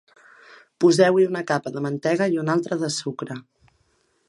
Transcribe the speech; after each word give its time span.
Poseu-hi 0.83 1.27
una 1.33 1.43
capa 1.51 1.75
de 1.77 1.85
mantega 1.87 2.29
i 2.37 2.41
una 2.45 2.57
altra 2.57 2.81
de 2.85 2.93
sucre. 2.99 3.41